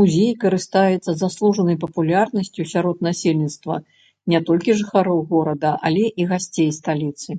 [0.00, 3.82] Музей карыстаецца заслужанай папулярнасцю сярод насельніцтва
[4.36, 7.30] не толькі жыхароў горада, але і гасцей сталіцы.